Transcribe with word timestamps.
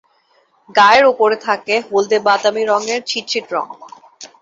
গায়ের 0.75 1.05
ওপরে 1.11 1.35
থাকে 1.47 1.75
হলদে-বাদামি 1.87 2.63
রঙের 2.65 3.01
ছিট 3.09 3.25
ছিট 3.31 3.45
রঙ। 3.55 3.67